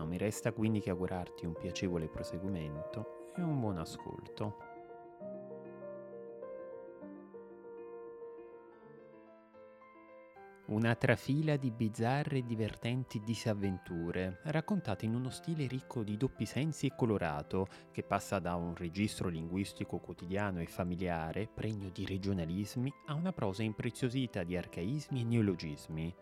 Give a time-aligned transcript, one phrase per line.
[0.00, 4.68] non mi resta quindi che augurarti un piacevole proseguimento e un buon ascolto.
[10.68, 16.86] Una trafila di bizzarre e divertenti disavventure, raccontate in uno stile ricco di doppi sensi
[16.86, 23.14] e colorato, che passa da un registro linguistico quotidiano e familiare, pregno di regionalismi, a
[23.14, 26.14] una prosa impreziosita di arcaismi e neologismi.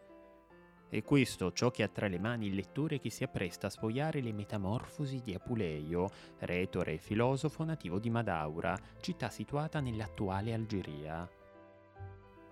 [0.90, 4.20] E questo ciò che ha tra le mani il lettore che si appresta a sfogliare
[4.22, 11.28] le metamorfosi di Apuleio, retore e filosofo nativo di Madaura, città situata nell'attuale Algeria.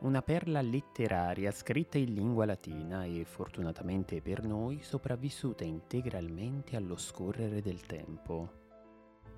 [0.01, 7.63] Una perla letteraria scritta in lingua latina e, fortunatamente per noi, sopravvissuta integralmente allo scorrere
[7.63, 8.66] del tempo.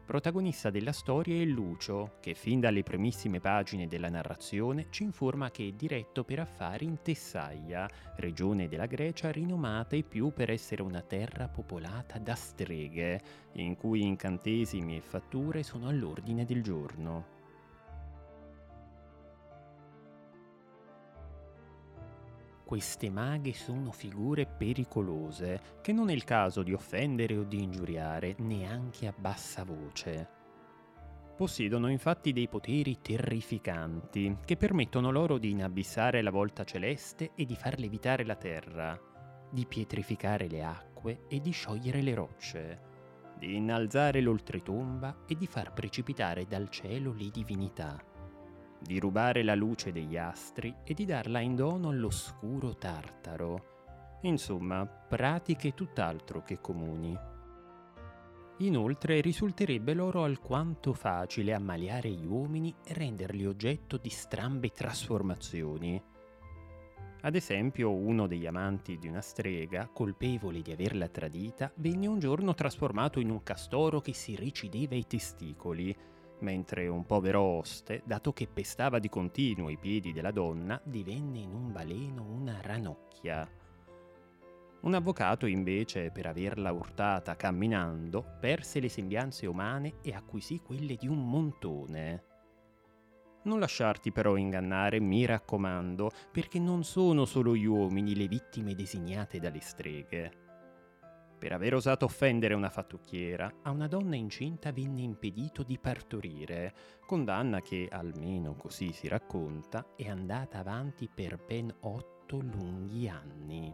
[0.09, 5.69] Protagonista della storia è Lucio, che fin dalle primissime pagine della narrazione ci informa che
[5.69, 11.03] è diretto per affari in Tessaia, regione della Grecia rinomata e più per essere una
[11.03, 13.20] terra popolata da streghe,
[13.56, 17.38] in cui incantesimi e fatture sono all'ordine del giorno.
[22.69, 28.34] Queste maghe sono figure pericolose, che non è il caso di offendere o di ingiuriare
[28.41, 30.28] neanche a bassa voce.
[31.34, 37.56] Possiedono infatti dei poteri terrificanti, che permettono loro di inabissare la volta celeste e di
[37.56, 39.00] far levitare la terra,
[39.50, 42.80] di pietrificare le acque e di sciogliere le rocce,
[43.39, 48.08] di innalzare l'oltretomba e di far precipitare dal cielo le divinità
[48.81, 54.19] di rubare la luce degli astri e di darla in dono all'oscuro tartaro.
[54.23, 57.17] Insomma, pratiche tutt'altro che comuni.
[58.58, 66.02] Inoltre risulterebbe loro alquanto facile ammaliare gli uomini e renderli oggetto di strambe trasformazioni.
[67.20, 72.55] Ad esempio, uno degli amanti di una strega, colpevole di averla tradita, venne un giorno
[72.55, 75.97] trasformato in un castoro che si recideva i testicoli,
[76.41, 81.53] mentre un povero oste, dato che pestava di continuo i piedi della donna, divenne in
[81.53, 83.49] un baleno una ranocchia.
[84.81, 91.09] Un avvocato invece, per averla urtata camminando, perse le sembianze umane e acquisì quelle di
[91.09, 92.25] un montone.
[93.43, 99.41] Non lasciarti però ingannare, mi raccomando, perché non sono solo gli uomini le vittime designate
[99.41, 100.48] dalle streghe.
[101.39, 106.75] Per aver osato offendere una fattucchiera, a una donna incinta venne impedito di partorire,
[107.07, 113.73] condanna che, almeno così si racconta, è andata avanti per ben otto lunghi anni.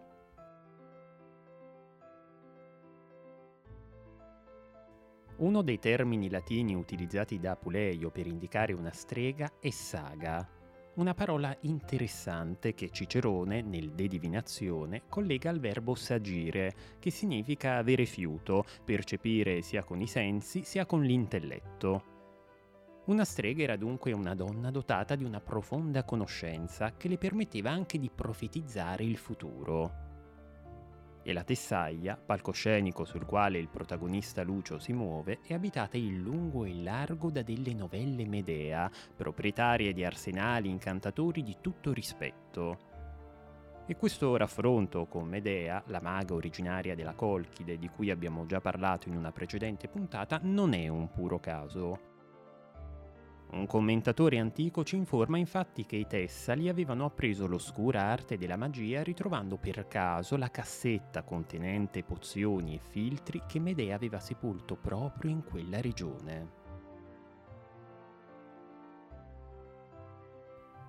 [5.36, 10.46] Uno dei termini latini utilizzati da Apuleio per indicare una strega è saga,
[10.96, 18.04] una parola interessante che Cicerone, nel De Divinazione, collega al verbo sagire, che significa avere
[18.04, 22.12] fiuto, percepire sia con i sensi sia con l'intelletto.
[23.06, 27.98] Una strega era dunque una donna dotata di una profonda conoscenza che le permetteva anche
[27.98, 30.13] di profetizzare il futuro
[31.24, 36.64] e la Tessaglia, palcoscenico sul quale il protagonista Lucio si muove, è abitata in lungo
[36.64, 42.92] e largo da delle novelle Medea, proprietarie di arsenali incantatori di tutto rispetto.
[43.86, 49.08] E questo raffronto con Medea, la maga originaria della Colchide di cui abbiamo già parlato
[49.08, 52.13] in una precedente puntata, non è un puro caso.
[53.54, 59.04] Un commentatore antico ci informa infatti che i Tessali avevano appreso l'oscura arte della magia
[59.04, 65.44] ritrovando per caso la cassetta contenente pozioni e filtri che Medea aveva sepolto proprio in
[65.44, 66.62] quella regione.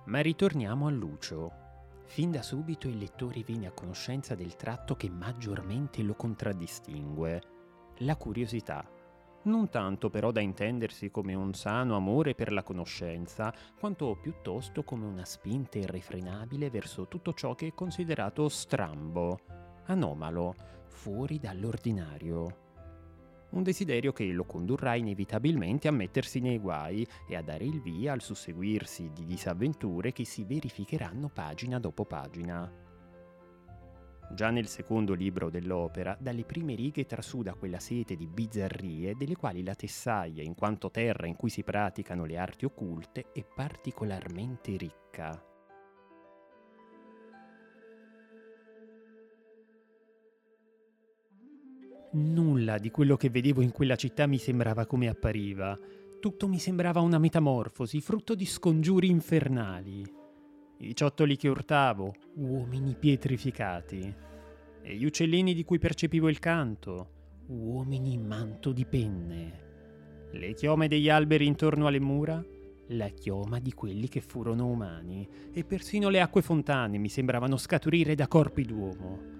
[0.06, 1.52] Ma ritorniamo a Lucio.
[2.06, 7.42] Fin da subito il lettore viene a conoscenza del tratto che maggiormente lo contraddistingue,
[7.98, 8.95] la curiosità
[9.46, 15.06] non tanto però da intendersi come un sano amore per la conoscenza, quanto piuttosto come
[15.06, 19.38] una spinta irrefrenabile verso tutto ciò che è considerato strambo,
[19.86, 20.54] anomalo,
[20.86, 22.64] fuori dall'ordinario.
[23.50, 28.12] Un desiderio che lo condurrà inevitabilmente a mettersi nei guai e a dare il via
[28.12, 32.85] al susseguirsi di disavventure che si verificheranno pagina dopo pagina.
[34.28, 39.62] Già nel secondo libro dell'opera, dalle prime righe trasuda quella sete di bizzarrie delle quali
[39.62, 45.42] la Tessaglia, in quanto terra in cui si praticano le arti occulte, è particolarmente ricca.
[52.12, 55.78] Nulla di quello che vedevo in quella città mi sembrava come appariva.
[56.20, 60.24] Tutto mi sembrava una metamorfosi, frutto di scongiuri infernali
[60.78, 64.14] i ciottoli che urtavo, uomini pietrificati,
[64.82, 67.10] e gli uccellini di cui percepivo il canto,
[67.46, 69.64] uomini in manto di penne,
[70.32, 72.44] le chiome degli alberi intorno alle mura,
[72.88, 78.14] la chioma di quelli che furono umani, e persino le acque fontane mi sembravano scaturire
[78.14, 79.34] da corpi d'uomo.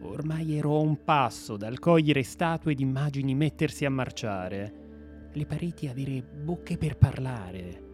[0.00, 5.86] Ormai ero a un passo dal cogliere statue ed immagini mettersi a marciare, le pareti
[5.86, 7.87] avere bocche per parlare,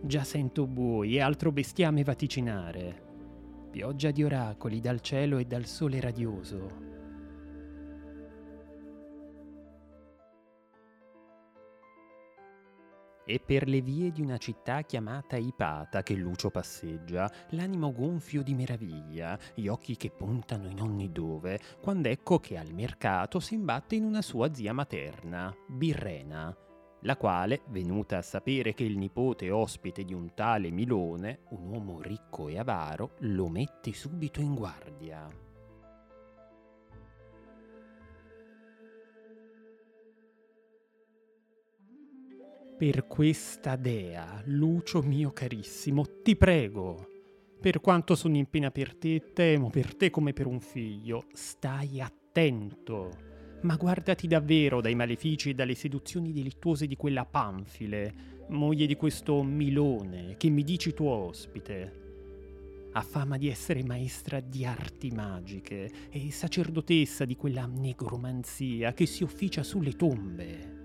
[0.00, 3.02] Già sento bui e altro bestiame vaticinare.
[3.70, 6.86] Pioggia di oracoli dal cielo e dal sole radioso.
[13.26, 18.54] E per le vie di una città chiamata Ipata che Lucio passeggia, l'animo gonfio di
[18.54, 23.96] meraviglia, gli occhi che puntano in ogni dove, quando ecco che al mercato si imbatte
[23.96, 26.56] in una sua zia materna, Birrena,
[27.02, 31.68] la quale, venuta a sapere che il nipote è ospite di un tale Milone, un
[31.68, 35.28] uomo ricco e avaro, lo mette subito in guardia.
[42.76, 47.08] Per questa dea, Lucio mio carissimo, ti prego,
[47.60, 52.00] per quanto sono in pena per te, temo per te come per un figlio, stai
[52.00, 53.26] attento
[53.62, 59.42] ma guardati davvero dai malefici e dalle seduzioni delittuose di quella Panfile, moglie di questo
[59.42, 62.06] Milone, che mi dici tuo ospite.
[62.92, 69.22] Ha fama di essere maestra di arti magiche e sacerdotessa di quella negromanzia che si
[69.22, 70.76] officia sulle tombe.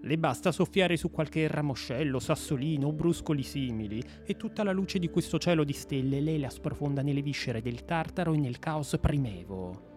[0.00, 5.10] Le basta soffiare su qualche ramoscello, sassolino o bruscoli simili, e tutta la luce di
[5.10, 9.95] questo cielo di stelle lei la sprofonda nelle viscere del Tartaro e nel caos primevo.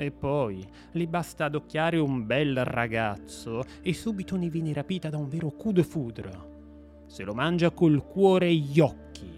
[0.00, 5.28] E poi le basta adocchiare un bel ragazzo e subito ne viene rapita da un
[5.28, 6.30] vero coup de foudre.
[7.06, 9.28] Se lo mangia col cuore e gli occhi.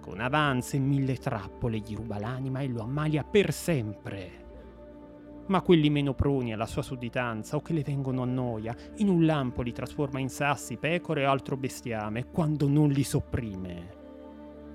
[0.00, 4.44] Con avanze e mille trappole gli ruba l'anima e lo ammalia per sempre.
[5.48, 9.26] Ma quelli meno proni alla sua sudditanza o che le vengono a noia, in un
[9.26, 13.94] lampo li trasforma in sassi, pecore e altro bestiame, quando non li sopprime.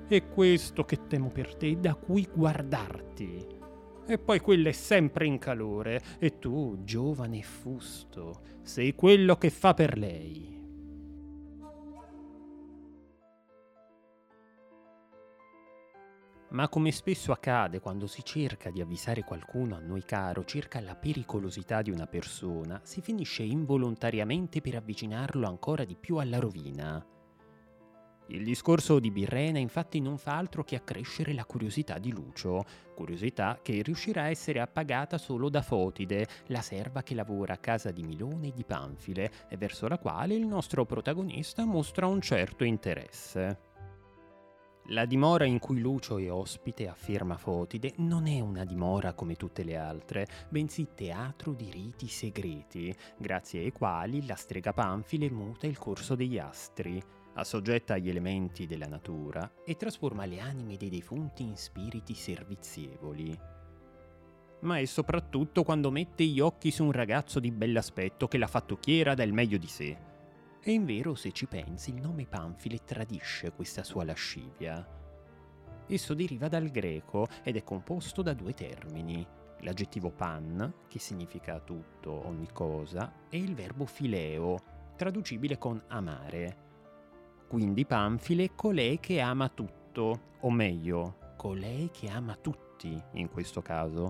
[0.07, 3.59] È questo che temo per te, da cui guardarti
[4.05, 9.73] e poi quella è sempre in calore, e tu, giovane fusto, sei quello che fa
[9.73, 10.59] per lei.
[16.51, 20.95] Ma come spesso accade quando si cerca di avvisare qualcuno a noi caro circa la
[20.95, 27.20] pericolosità di una persona, si finisce involontariamente per avvicinarlo ancora di più alla rovina.
[28.31, 32.63] Il discorso di Birrena infatti non fa altro che accrescere la curiosità di Lucio,
[32.95, 37.91] curiosità che riuscirà a essere appagata solo da Fotide, la serva che lavora a casa
[37.91, 42.63] di Milone e di Panfile e verso la quale il nostro protagonista mostra un certo
[42.63, 43.69] interesse.
[44.85, 49.63] La dimora in cui Lucio è ospite, afferma Fotide, non è una dimora come tutte
[49.63, 55.77] le altre, bensì teatro di riti segreti, grazie ai quali la strega Panfile muta il
[55.77, 61.55] corso degli astri assoggetta agli elementi della natura e trasforma le anime dei defunti in
[61.55, 63.37] spiriti servizievoli.
[64.61, 69.15] Ma è soprattutto quando mette gli occhi su un ragazzo di bell'aspetto che la fattucchiera
[69.15, 69.97] dà il meglio di sé.
[70.61, 74.85] E in vero, se ci pensi, il nome Panfile tradisce questa sua lascivia.
[75.87, 79.25] Esso deriva dal greco ed è composto da due termini,
[79.61, 84.59] l'aggettivo pan, che significa tutto, ogni cosa, e il verbo fileo,
[84.95, 86.69] traducibile con amare,
[87.51, 94.09] quindi Panfile colei che ama tutto, o meglio, colei che ama tutti in questo caso.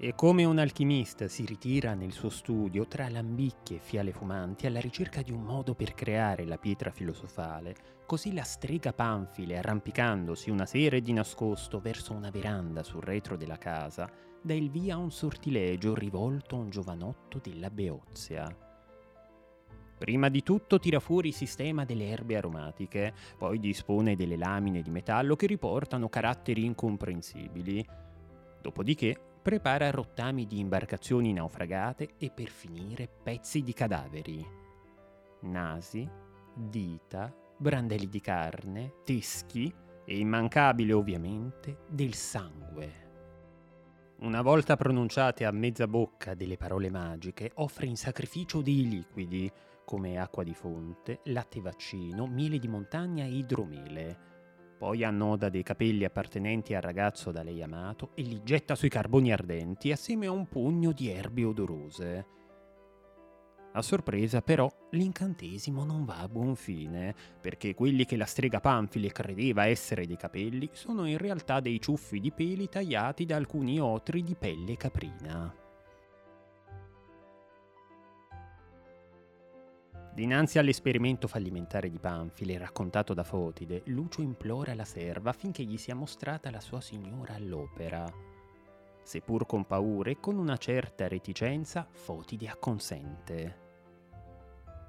[0.00, 4.80] E come un alchimista si ritira nel suo studio tra lambicchi e fiale fumanti alla
[4.80, 10.66] ricerca di un modo per creare la pietra filosofale, così la strega Panfile, arrampicandosi una
[10.66, 14.10] sera di nascosto verso una veranda sul retro della casa,
[14.42, 18.66] dà il via a un sortilegio rivolto a un giovanotto della Beozia.
[19.98, 24.90] Prima di tutto tira fuori il sistema delle erbe aromatiche, poi dispone delle lamine di
[24.90, 27.84] metallo che riportano caratteri incomprensibili.
[28.62, 34.46] Dopodiché prepara rottami di imbarcazioni naufragate e per finire pezzi di cadaveri.
[35.40, 36.08] Nasi,
[36.54, 39.72] dita, brandelli di carne, teschi
[40.04, 43.07] e immancabile ovviamente del sangue.
[44.20, 49.48] Una volta pronunciate a mezza bocca delle parole magiche, offre in sacrificio dei liquidi,
[49.84, 54.18] come acqua di fonte, latte vaccino, miele di montagna e idromele.
[54.76, 59.30] Poi annoda dei capelli appartenenti al ragazzo da lei amato e li getta sui carboni
[59.32, 62.26] ardenti assieme a un pugno di erbe odorose.
[63.72, 69.12] A sorpresa però l'incantesimo non va a buon fine, perché quelli che la strega Panfile
[69.12, 74.22] credeva essere dei capelli sono in realtà dei ciuffi di peli tagliati da alcuni otri
[74.22, 75.54] di pelle caprina.
[80.18, 85.94] Dinanzi all'esperimento fallimentare di Panfile raccontato da Fotide, Lucio implora la serva affinché gli sia
[85.94, 88.04] mostrata la sua signora all'opera.
[89.08, 93.56] Seppur con paure e con una certa reticenza, Fotide acconsente.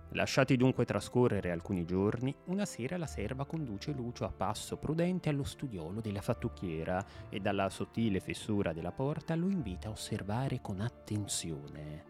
[0.10, 5.46] Lasciati dunque trascorrere alcuni giorni, una sera la serva conduce Lucio a passo prudente allo
[5.46, 12.04] studiolo della fattucchiera e dalla sottile fessura della porta lo invita a osservare con attenzione.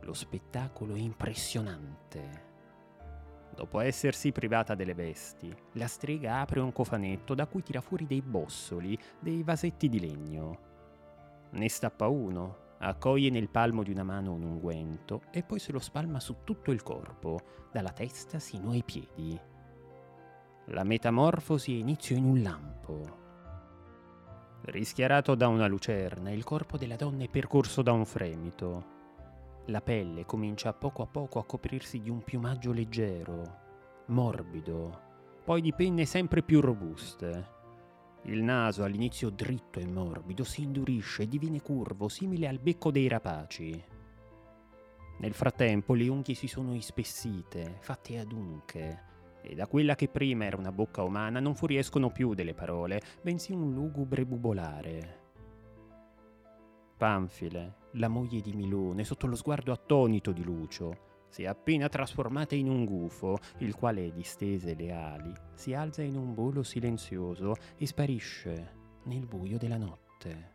[0.00, 2.52] Lo spettacolo è impressionante.
[3.54, 8.22] Dopo essersi privata delle vesti, la strega apre un cofanetto da cui tira fuori dei
[8.22, 10.72] bossoli, dei vasetti di legno.
[11.54, 15.78] Ne stappa uno, accoglie nel palmo di una mano un unguento e poi se lo
[15.78, 17.38] spalma su tutto il corpo,
[17.70, 19.40] dalla testa sino ai piedi.
[20.66, 23.22] La metamorfosi inizia in un lampo.
[24.62, 28.92] Rischiarato da una lucerna, il corpo della donna è percorso da un fremito.
[29.66, 33.42] La pelle comincia poco a poco a coprirsi di un piumaggio leggero,
[34.06, 35.00] morbido,
[35.44, 37.53] poi di penne sempre più robuste.
[38.24, 43.06] Il naso, all'inizio dritto e morbido, si indurisce e diviene curvo, simile al becco dei
[43.06, 43.84] rapaci.
[45.18, 49.02] Nel frattempo le unghie si sono ispessite, fatte adunche,
[49.42, 53.52] e da quella che prima era una bocca umana non fuoriescono più delle parole, bensì
[53.52, 55.20] un lugubre bubolare.
[56.96, 62.54] Panfile, la moglie di Milone, sotto lo sguardo attonito di Lucio, si è appena trasformata
[62.54, 67.88] in un gufo, il quale, distese le ali, si alza in un volo silenzioso e
[67.88, 68.74] sparisce
[69.06, 70.52] nel buio della notte.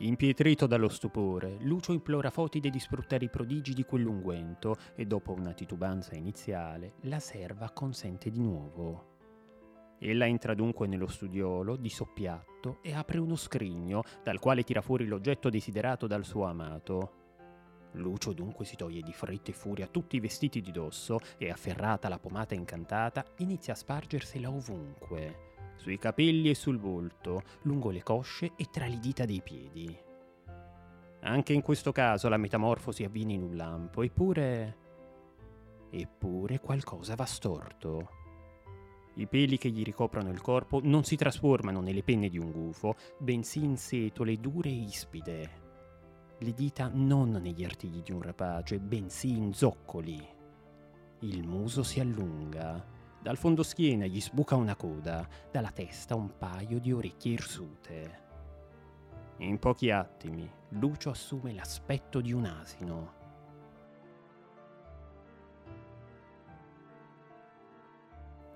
[0.00, 5.54] Impietrito dallo stupore, Lucio implora Fotide di sfruttare i prodigi di quell'unguento e dopo una
[5.54, 9.11] titubanza iniziale, la serva consente di nuovo.
[10.04, 15.06] Ella entra dunque nello studiolo di soppiatto e apre uno scrigno dal quale tira fuori
[15.06, 17.20] l'oggetto desiderato dal suo amato.
[17.92, 22.08] Lucio dunque si toglie di fretta e furia tutti i vestiti di dosso e afferrata
[22.08, 28.54] la pomata incantata inizia a spargersela ovunque, sui capelli e sul volto, lungo le cosce
[28.56, 29.96] e tra le dita dei piedi.
[31.20, 34.76] Anche in questo caso la metamorfosi avviene in un lampo, eppure...
[35.90, 38.20] eppure qualcosa va storto.
[39.14, 42.96] I peli che gli ricoprono il corpo non si trasformano nelle penne di un gufo,
[43.18, 45.50] bensì in setole dure e ispide.
[46.38, 50.26] Le dita non negli artigli di un rapace, bensì in zoccoli.
[51.20, 52.84] Il muso si allunga.
[53.20, 58.20] Dal fondoschiena gli sbuca una coda, dalla testa un paio di orecchie irsute.
[59.38, 63.20] In pochi attimi, Lucio assume l'aspetto di un asino.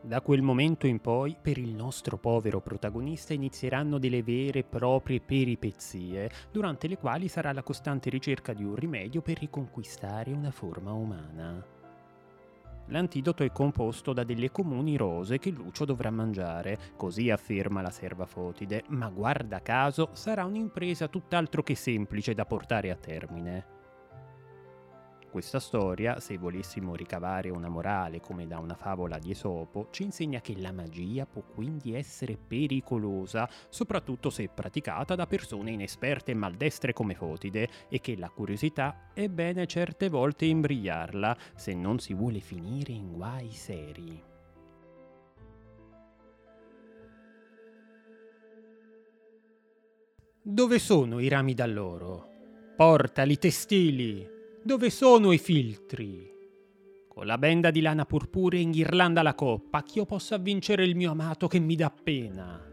[0.07, 5.21] Da quel momento in poi, per il nostro povero protagonista inizieranno delle vere e proprie
[5.21, 10.93] peripezie, durante le quali sarà la costante ricerca di un rimedio per riconquistare una forma
[10.93, 11.61] umana.
[12.87, 18.27] L'antidoto è composto da delle comuni rose che Lucio dovrà mangiare, così afferma la serva
[18.27, 23.75] Fotide, ma guarda caso sarà un'impresa tutt'altro che semplice da portare a termine
[25.31, 30.41] questa storia, se volessimo ricavare una morale come da una favola di Esopo, ci insegna
[30.41, 36.93] che la magia può quindi essere pericolosa, soprattutto se praticata da persone inesperte e maldestre
[36.93, 42.41] come Fotide, e che la curiosità è bene certe volte imbrigliarla se non si vuole
[42.41, 44.23] finire in guai seri.
[50.43, 52.29] Dove sono i rami d'alloro?
[52.77, 54.36] Portali, testili!
[54.67, 56.29] Dove sono i filtri?
[57.07, 61.13] Con la benda di lana purpurea in ghirlanda la coppa, ch'io possa vincere il mio
[61.13, 62.69] amato che mi dà pena.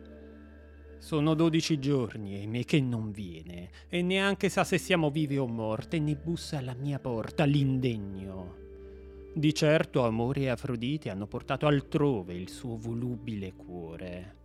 [0.97, 5.45] Sono dodici giorni e me che non viene, e neanche sa se siamo vivi o
[5.45, 8.55] morte, ne bussa alla mia porta l'indegno.
[9.31, 14.35] Di certo amore e Afrodite hanno portato altrove il suo volubile cuore.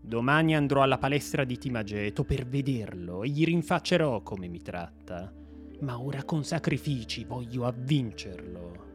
[0.00, 5.46] Domani andrò alla palestra di Timageto per vederlo e gli rinfaccerò come mi tratta
[5.80, 8.86] ma ora con sacrifici voglio avvincerlo.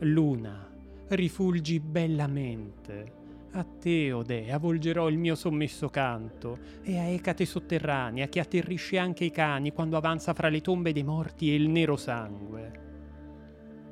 [0.00, 0.70] Luna,
[1.08, 3.20] rifulgi bellamente.
[3.52, 9.24] A te, Odea, volgerò il mio sommesso canto, e a Ecate sotterranea che atterrisce anche
[9.24, 12.80] i cani quando avanza fra le tombe dei morti e il nero sangue.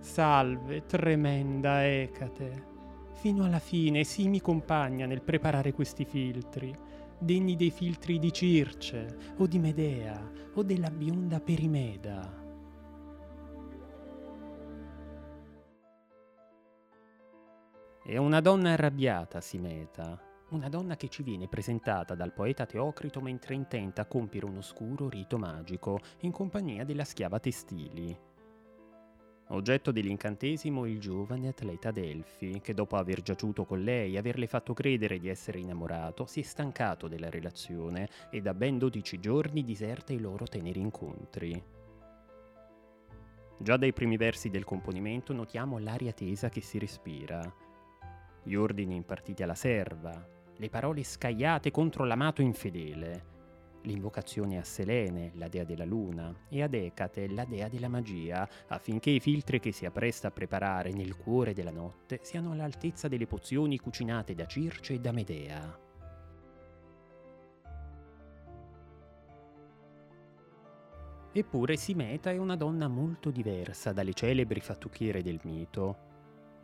[0.00, 2.68] Salve, tremenda Ecate.
[3.12, 6.75] Fino alla fine si mi compagna nel preparare questi filtri,
[7.20, 10.18] degni dei filtri di Circe, o di Medea,
[10.54, 12.38] o della bionda Perimeda.
[18.02, 23.54] È una donna arrabbiata, Simeta, una donna che ci viene presentata dal poeta Teocrito mentre
[23.54, 28.29] intenta compiere un oscuro rito magico in compagnia della schiava Testili.
[29.52, 34.75] Oggetto dell'incantesimo il giovane atleta Delfi, che dopo aver giaciuto con lei e averle fatto
[34.75, 40.12] credere di essere innamorato, si è stancato della relazione e da ben 12 giorni diserta
[40.12, 41.61] i loro teneri incontri.
[43.59, 47.42] Già dai primi versi del componimento notiamo l'aria tesa che si respira.
[48.45, 50.25] Gli ordini impartiti alla serva,
[50.57, 53.39] le parole scagliate contro l'amato infedele,
[53.82, 59.10] l'invocazione a Selene, la dea della luna, e ad Ecate, la dea della magia, affinché
[59.10, 63.78] i filtri che si appresta a preparare nel cuore della notte siano all'altezza delle pozioni
[63.78, 65.78] cucinate da Circe e da Medea.
[71.32, 76.08] Eppure Simeta è una donna molto diversa dalle celebri fattucchiere del mito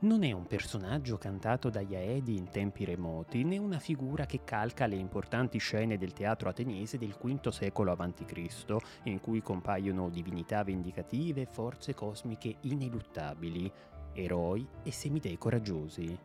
[0.01, 4.87] non è un personaggio cantato dagli Aedi in tempi remoti, né una figura che calca
[4.87, 11.43] le importanti scene del teatro ateniese del V secolo a.C., in cui compaiono divinità vendicative
[11.43, 13.73] e forze cosmiche ineluttabili,
[14.13, 16.19] eroi e semidei coraggiosi.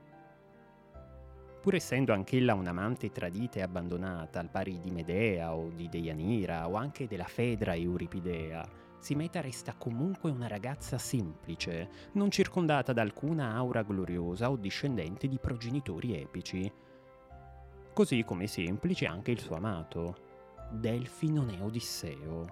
[1.62, 6.74] Pur essendo anch'ella un'amante tradita e abbandonata, al pari di Medea o di Deianira o
[6.74, 8.68] anche della Fedra Euripidea,
[9.02, 15.40] Simeta resta comunque una ragazza semplice, non circondata da alcuna aura gloriosa o discendente di
[15.40, 16.72] progenitori epici.
[17.94, 20.30] Così come semplice anche il suo amato.
[20.70, 22.46] Delfi non è Odisseo,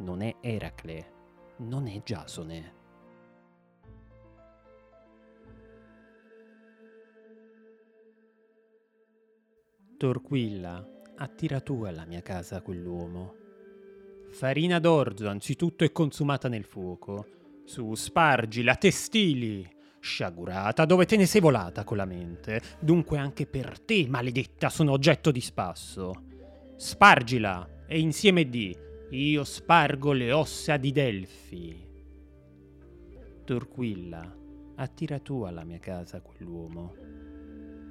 [0.00, 1.12] non è Eracle,
[1.60, 2.74] non è Giasone.
[9.96, 13.40] Torquilla, attira tu alla mia casa quell'uomo
[14.32, 17.26] Farina d'orzo anzitutto è consumata nel fuoco.
[17.64, 19.68] Su, spargila, testili.
[20.00, 22.60] Sciagurata, dove te ne sei volata con la mente?
[22.80, 26.12] Dunque anche per te, maledetta, sono oggetto di spasso.
[26.74, 28.76] Spargila, e insieme di,
[29.10, 31.86] io spargo le ossa di Delfi.
[33.44, 34.34] Torquilla,
[34.76, 36.94] attira tu alla mia casa quell'uomo.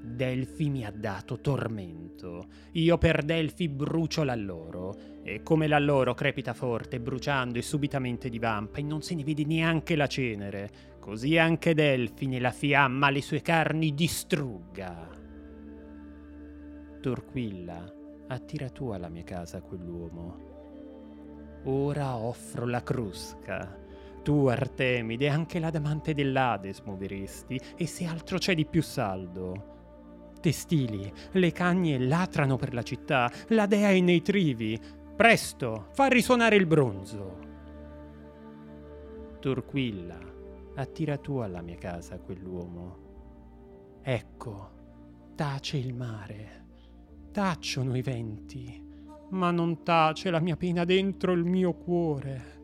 [0.03, 2.47] Delfi mi ha dato tormento.
[2.71, 5.19] Io per Delfi brucio l'alloro.
[5.23, 9.95] E come l'alloro crepita forte, bruciando e subitamente divampa, e non se ne vede neanche
[9.95, 15.07] la cenere, così anche Delfi nella fiamma le sue carni distrugga.
[16.99, 17.93] Torquilla,
[18.27, 20.49] attira tu alla mia casa quell'uomo.
[21.65, 23.77] Ora offro la crusca.
[24.23, 29.70] Tu, Artemide, anche l'adamante dell'Ades muoveresti, e se altro c'è di più saldo
[30.41, 34.77] testili, le cagne latrano per la città, la dea è nei trivi.
[35.15, 37.37] Presto, fa risuonare il bronzo.
[39.39, 40.19] Torquilla,
[40.75, 42.97] attira tu alla mia casa quell'uomo.
[44.01, 44.71] Ecco,
[45.35, 46.65] tace il mare,
[47.31, 48.83] tacciono i venti,
[49.29, 52.60] ma non tace la mia pena dentro il mio cuore.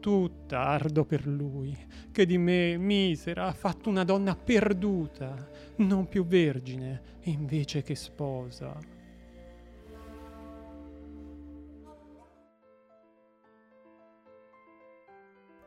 [0.00, 1.76] Tutta ardo per lui,
[2.12, 5.34] che di me, misera, ha fatto una donna perduta,
[5.78, 8.96] non più vergine, invece che sposa.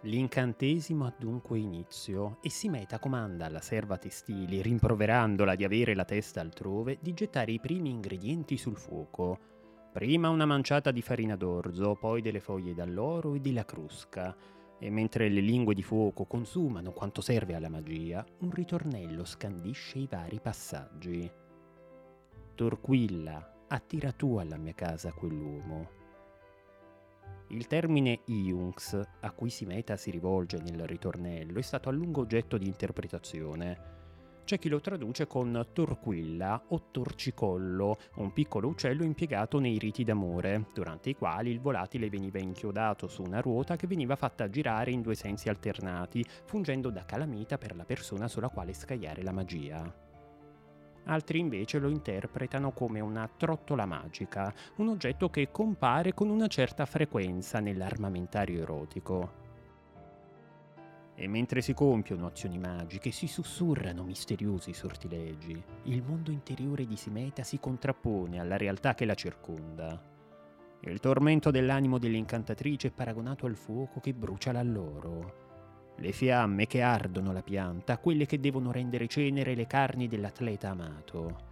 [0.05, 6.41] L'incantesimo ha dunque inizio e Simeta comanda alla serva Testili, rimproverandola di avere la testa
[6.41, 9.50] altrove, di gettare i primi ingredienti sul fuoco
[9.91, 14.33] Prima una manciata di farina d'orzo, poi delle foglie d'alloro e della crusca.
[14.79, 20.07] E mentre le lingue di fuoco consumano quanto serve alla magia, un ritornello scandisce i
[20.09, 21.29] vari passaggi.
[22.55, 25.89] Torquilla, attira tu alla mia casa quell'uomo.
[27.47, 32.57] Il termine Iunx, a cui Simeta si rivolge nel ritornello, è stato a lungo oggetto
[32.57, 34.00] di interpretazione.
[34.51, 40.65] C'è chi lo traduce con torquilla o torcicollo, un piccolo uccello impiegato nei riti d'amore,
[40.73, 45.01] durante i quali il volatile veniva inchiodato su una ruota che veniva fatta girare in
[45.01, 49.95] due sensi alternati, fungendo da calamita per la persona sulla quale scagliare la magia.
[51.05, 56.85] altri invece lo interpretano come una trottola magica, un oggetto che compare con una certa
[56.85, 59.40] frequenza nell'armamentario erotico.
[61.15, 67.43] E mentre si compiono azioni magiche, si sussurrano misteriosi sortilegi, il mondo interiore di Simeta
[67.43, 70.01] si contrappone alla realtà che la circonda.
[70.83, 75.93] Il tormento dell'animo dell'incantatrice è paragonato al fuoco che brucia l'alloro.
[75.97, 81.49] Le fiamme che ardono la pianta, quelle che devono rendere cenere le carni dell'atleta amato.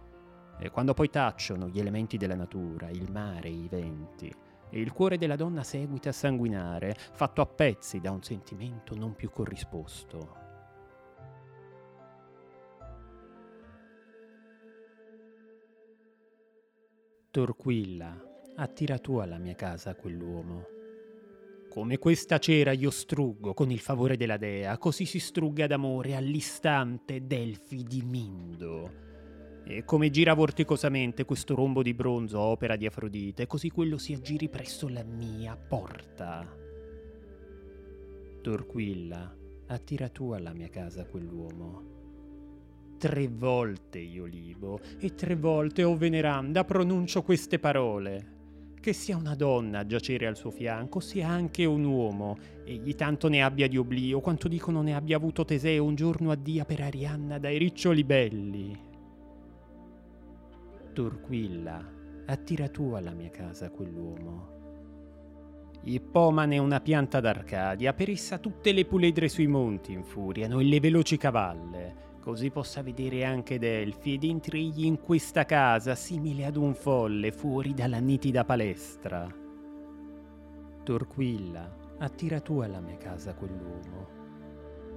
[0.58, 4.34] E quando poi tacciono gli elementi della natura, il mare, i venti,
[4.70, 9.14] e il cuore della donna seguita a sanguinare, fatto a pezzi da un sentimento non
[9.14, 10.38] più corrisposto.
[17.30, 18.16] Torquilla,
[18.56, 20.78] attira tu alla mia casa quell'uomo.
[21.68, 27.26] Come questa cera io struggo con il favore della dea, così si strugga d'amore all'istante
[27.26, 29.09] Delfi di Mindo.
[29.64, 34.48] E come gira vorticosamente questo rombo di bronzo opera di Afrodite, così quello si aggiri
[34.48, 36.46] presso la mia porta.
[38.42, 41.98] Torquilla, attira tu alla mia casa quell'uomo.
[42.98, 48.38] Tre volte io libo e tre volte, o oh veneranda, pronuncio queste parole
[48.80, 53.28] che sia una donna a giacere al suo fianco, sia anche un uomo, egli tanto
[53.28, 56.80] ne abbia di oblio quanto dicono ne abbia avuto Teseo un giorno a dia per
[56.80, 58.89] Arianna dai riccioli belli.
[61.00, 61.82] Turquilla,
[62.26, 64.58] attira tu alla mia casa quell'uomo.
[65.84, 70.78] Ippomane è una pianta d'Arcadia, per essa tutte le puledre sui monti infuriano e le
[70.78, 76.74] veloci cavalle così possa vedere anche Delfi ed entregli in questa casa simile ad un
[76.74, 79.26] folle fuori dalla nitida palestra.
[80.84, 84.19] Torquilla, attira tu alla mia casa quell'uomo.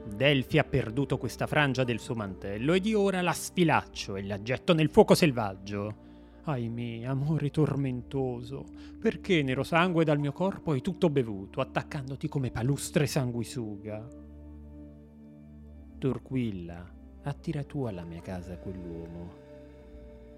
[0.05, 4.41] Delfi ha perduto questa frangia del suo mantello ed io ora la sfilaccio e la
[4.41, 6.11] getto nel fuoco selvaggio.
[6.43, 8.65] Ahimè, amore tormentoso,
[8.99, 14.05] perché nero sangue dal mio corpo hai tutto bevuto, attaccandoti come palustre sanguisuga?
[15.97, 16.85] Torquilla,
[17.23, 19.41] attira tu alla mia casa quell'uomo.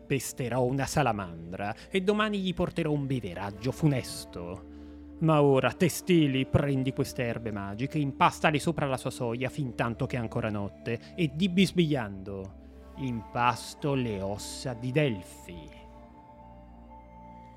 [0.06, 4.75] Pesterò una salamandra e domani gli porterò un beveraggio funesto.
[5.20, 10.18] Ma ora, testili, prendi queste erbe magiche, impastali sopra la sua soglia fin tanto che
[10.18, 15.70] è ancora notte e di bisbigliando, impasto le ossa di Delfi.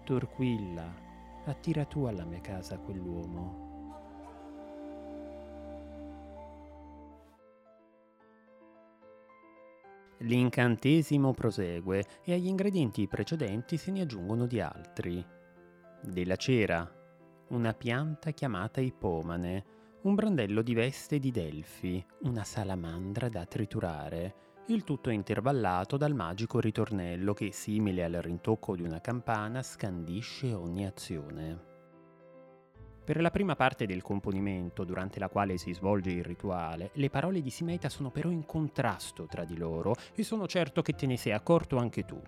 [0.05, 0.91] Torquilla,
[1.47, 3.67] attira tu alla mia casa quell'uomo.
[10.23, 15.25] L'incantesimo prosegue e agli ingredienti precedenti se ne aggiungono di altri.
[16.01, 16.98] Della cera,
[17.49, 19.65] una pianta chiamata ipomane,
[20.03, 24.35] un brandello di veste di Delfi, una salamandra da triturare,
[24.69, 30.87] il tutto intervallato dal magico ritornello che, simile al rintocco di una campana, scandisce ogni
[30.87, 31.67] azione.
[33.03, 37.41] Per la prima parte del componimento, durante la quale si svolge il rituale, le parole
[37.41, 41.17] di Simeta sono però in contrasto tra di loro e sono certo che te ne
[41.17, 42.21] sei accorto anche tu.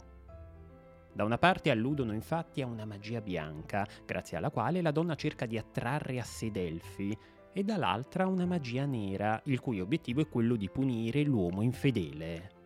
[1.13, 5.47] Da una parte alludono infatti a una magia bianca, grazie alla quale la donna cerca
[5.47, 7.17] di attrarre a sé Delfi,
[7.53, 12.59] e dall'altra una magia nera, il cui obiettivo è quello di punire l'uomo infedele.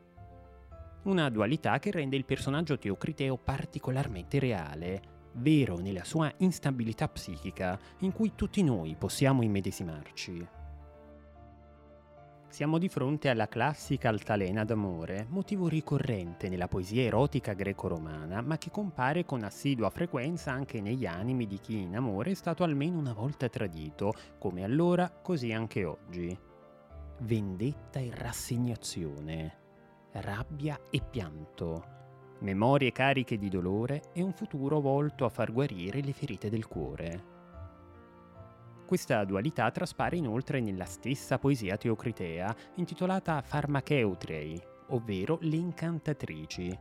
[1.05, 5.03] Una dualità che rende il personaggio teocriteo particolarmente reale,
[5.33, 10.54] vero nella sua instabilità psichica in cui tutti noi possiamo immedesimarci.
[12.55, 18.71] Siamo di fronte alla classica altalena d'amore, motivo ricorrente nella poesia erotica greco-romana, ma che
[18.71, 23.12] compare con assidua frequenza anche negli animi di chi in amore è stato almeno una
[23.12, 26.38] volta tradito, come allora, così anche oggi.
[27.23, 29.57] Vendetta e rassegnazione,
[30.12, 31.85] rabbia e pianto,
[32.38, 37.34] memorie cariche di dolore e un futuro volto a far guarire le ferite del cuore.
[38.87, 46.79] Questa dualità traspare inoltre nella stessa poesia teocritea intitolata Pharmaceutrei, ovvero le incantatrici.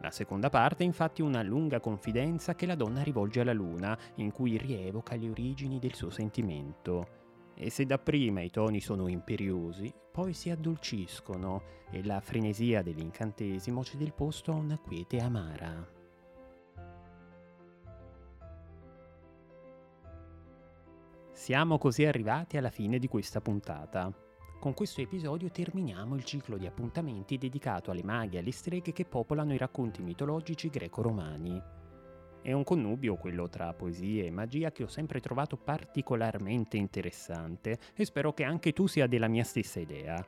[0.00, 4.30] La seconda parte è infatti una lunga confidenza che la donna rivolge alla luna, in
[4.30, 7.18] cui rievoca le origini del suo sentimento
[7.60, 14.04] e se dapprima i toni sono imperiosi, poi si addolciscono e la frenesia dell'incantesimo cede
[14.04, 15.97] il posto a una quiete amara.
[21.48, 24.12] Siamo così arrivati alla fine di questa puntata.
[24.60, 29.06] Con questo episodio terminiamo il ciclo di appuntamenti dedicato alle maghe e alle streghe che
[29.06, 31.58] popolano i racconti mitologici greco-romani.
[32.42, 38.04] È un connubio quello tra poesia e magia che ho sempre trovato particolarmente interessante e
[38.04, 40.22] spero che anche tu sia della mia stessa idea.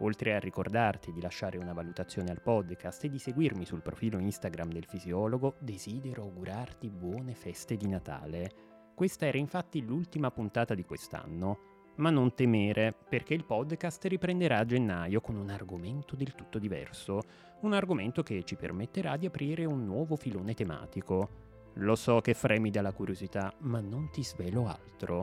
[0.00, 4.72] Oltre a ricordarti di lasciare una valutazione al podcast e di seguirmi sul profilo Instagram
[4.74, 8.73] del fisiologo, desidero augurarti buone feste di Natale.
[8.94, 14.64] Questa era infatti l'ultima puntata di quest'anno ma non temere, perché il podcast riprenderà a
[14.64, 17.20] gennaio con un argomento del tutto diverso,
[17.60, 21.42] un argomento che ci permetterà di aprire un nuovo filone tematico.
[21.74, 25.22] Lo so che fremi dalla curiosità, ma non ti svelo altro.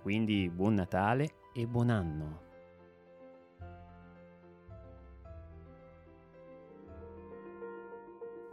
[0.00, 2.50] Quindi buon Natale e buon anno.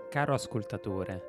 [0.10, 1.29] Caro ascoltatore,